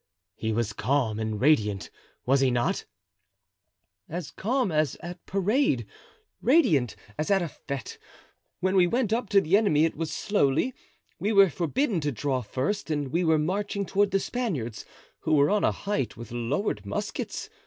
[0.35, 1.91] "He was calm and radiant,
[2.25, 2.85] was he not?"
[4.09, 5.85] "As calm as at parade,
[6.41, 7.99] radiant as at a fete.
[8.61, 10.73] When we went up to the enemy it was slowly;
[11.19, 14.85] we were forbidden to draw first and we were marching toward the Spaniards,
[15.19, 17.47] who were on a height with lowered muskets.